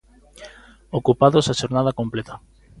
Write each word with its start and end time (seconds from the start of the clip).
Ocupados 0.99 1.45
a 1.47 1.57
xornada 1.61 1.97
completa. 1.99 2.35